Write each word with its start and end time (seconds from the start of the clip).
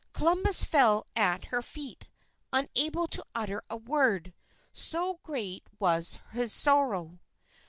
Columbus 0.13 0.63
fell 0.63 1.05
at 1.15 1.45
her 1.53 1.61
feet, 1.61 2.07
unable 2.51 3.05
to 3.09 3.23
utter 3.35 3.61
a 3.69 3.77
word, 3.77 4.33
so 4.73 5.19
great 5.21 5.67
was 5.77 6.17
his 6.31 6.51
sorrow. 6.51 7.19